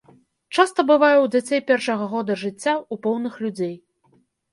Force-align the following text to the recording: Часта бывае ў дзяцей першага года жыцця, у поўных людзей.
Часта 0.59 0.79
бывае 0.91 1.17
ў 1.19 1.25
дзяцей 1.35 1.61
першага 1.67 2.07
года 2.13 2.37
жыцця, 2.45 2.73
у 2.95 2.99
поўных 3.05 3.37
людзей. 3.47 3.71